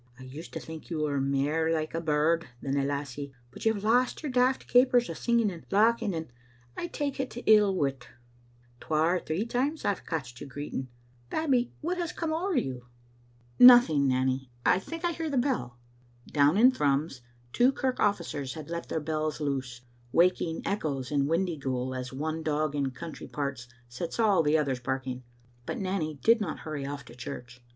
I 0.17 0.23
used 0.23 0.51
to 0.53 0.59
think 0.59 0.89
you 0.89 1.03
were 1.03 1.21
mair 1.21 1.71
like 1.71 1.93
a 1.93 2.01
bird 2.01 2.47
than 2.59 2.75
a 2.75 2.83
lassie, 2.83 3.33
but 3.51 3.65
you've 3.67 3.83
lost 3.83 4.21
a* 4.21 4.21
your 4.23 4.31
daft 4.31 4.67
capers 4.67 5.11
o* 5.11 5.13
singing 5.13 5.49
andlauch 5.51 6.01
ing, 6.01 6.15
and 6.15 6.27
I 6.75 6.87
take 6.87 7.21
ill 7.47 7.75
wi't. 7.75 8.07
Twa 8.79 8.99
or 8.99 9.19
three 9.19 9.45
times 9.45 9.85
I've 9.85 10.03
catched 10.07 10.41
you 10.41 10.47
greeting. 10.47 10.87
Babbie, 11.29 11.71
what 11.81 11.99
has 11.99 12.13
come 12.13 12.33
ower 12.33 12.57
you?" 12.57 12.77
Digitized 12.77 12.79
by 12.79 12.79
VjOOQ 12.79 12.79
IC 12.79 12.79
aontain6 12.79 12.79
a 12.81 13.29
JSIttb. 13.29 13.67
207" 13.67 13.67
Nothing, 13.67 14.07
Nanny. 14.07 14.51
I 14.65 14.79
think 14.79 15.05
I 15.05 15.11
hear 15.11 15.29
the 15.29 15.37
bell." 15.37 15.77
Down 16.25 16.57
in 16.57 16.71
Thrums 16.71 17.21
two 17.53 17.71
kirk 17.71 17.97
ofScers 17.99 18.53
had 18.55 18.71
let 18.71 18.89
their 18.89 18.99
bells 18.99 19.39
loose, 19.39 19.81
waking 20.11 20.63
echoes 20.65 21.11
in 21.11 21.27
Wind3^ghoul 21.27 21.95
as 21.95 22.11
one 22.11 22.41
dog 22.41 22.73
in 22.73 22.89
country 22.89 23.27
parts 23.27 23.67
sets 23.87 24.19
all 24.19 24.41
the 24.41 24.57
others 24.57 24.79
barking, 24.79 25.21
but 25.67 25.77
Nanny 25.77 26.15
did 26.23 26.41
not 26.41 26.61
hurry 26.61 26.87
off 26.87 27.05
to 27.05 27.13
church. 27.13 27.61